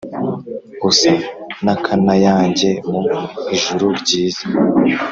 usa 0.89 1.13
n'akanayange 1.63 2.69
mu 2.89 3.01
ijuru 3.55 3.85
ryiza 3.99 4.45